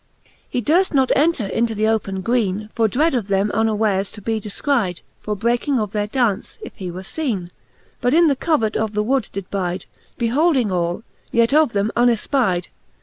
[0.25, 0.31] .'XI.
[0.49, 2.71] He durft not enter into th open greene.
[2.73, 6.89] For dread of them unwares to be defcryde,'^" ""For breaking of their daunce, if he
[6.89, 7.51] were feene;
[8.01, 9.85] But in the covert of the wood did byde,
[10.17, 12.65] Beholding all, yet of them unefpyde.